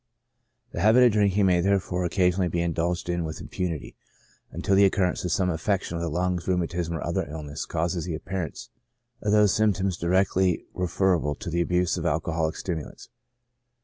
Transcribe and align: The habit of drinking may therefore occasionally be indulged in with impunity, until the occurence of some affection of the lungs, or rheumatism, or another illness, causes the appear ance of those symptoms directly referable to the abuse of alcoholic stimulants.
The 0.71 0.79
habit 0.81 1.03
of 1.03 1.11
drinking 1.11 1.45
may 1.45 1.61
therefore 1.61 2.05
occasionally 2.05 2.47
be 2.47 2.61
indulged 2.63 3.07
in 3.07 3.23
with 3.23 3.39
impunity, 3.39 3.95
until 4.49 4.73
the 4.75 4.83
occurence 4.83 5.23
of 5.23 5.31
some 5.31 5.51
affection 5.51 5.95
of 5.95 6.01
the 6.01 6.09
lungs, 6.09 6.47
or 6.47 6.53
rheumatism, 6.53 6.95
or 6.95 7.01
another 7.01 7.27
illness, 7.29 7.67
causes 7.67 8.05
the 8.05 8.15
appear 8.15 8.41
ance 8.45 8.69
of 9.21 9.31
those 9.31 9.53
symptoms 9.53 9.97
directly 9.97 10.65
referable 10.73 11.35
to 11.35 11.51
the 11.51 11.61
abuse 11.61 11.97
of 11.97 12.07
alcoholic 12.07 12.55
stimulants. 12.55 13.09